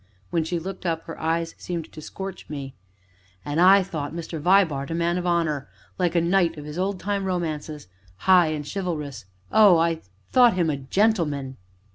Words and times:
When 0.31 0.43
she 0.43 0.57
looked 0.57 0.83
up, 0.83 1.03
her 1.03 1.21
eyes 1.21 1.53
seemed 1.59 1.91
to, 1.91 2.01
scorch 2.01 2.49
me. 2.49 2.73
"And 3.45 3.61
I 3.61 3.83
thought 3.83 4.13
Mr. 4.15 4.39
Vibart 4.39 4.89
a 4.89 4.95
man 4.95 5.19
of 5.19 5.27
honor 5.27 5.69
like 5.99 6.15
a 6.15 6.21
knight 6.21 6.57
of 6.57 6.65
his 6.65 6.79
old 6.79 6.99
time 6.99 7.23
romances, 7.23 7.87
high 8.15 8.47
and 8.47 8.65
chivalrous 8.67 9.25
oh! 9.51 9.77
I 9.77 10.01
thought 10.31 10.55
him 10.55 10.71
a 10.71 10.77
gentleman!" 10.77 11.57